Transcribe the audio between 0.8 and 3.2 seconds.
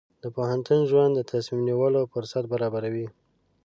ژوند د تصمیم نیولو فرصت برابروي.